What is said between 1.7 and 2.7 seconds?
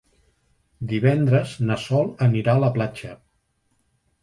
Sol anirà a